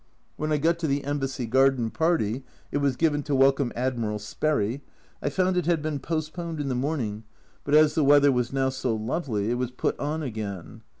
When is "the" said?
0.87-1.03, 6.69-6.73, 7.93-8.03